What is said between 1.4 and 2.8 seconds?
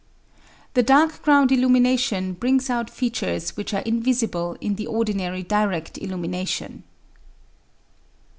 illumination brings